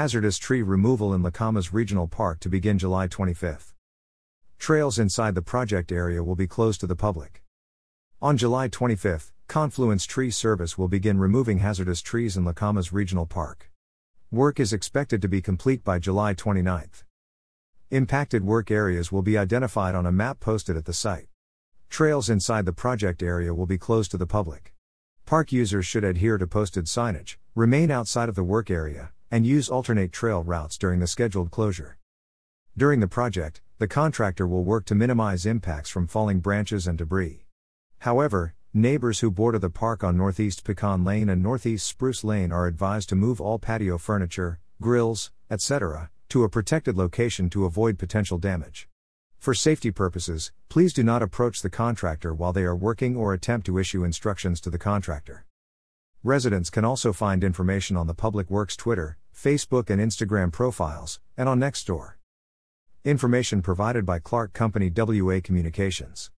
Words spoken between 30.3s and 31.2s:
routes during the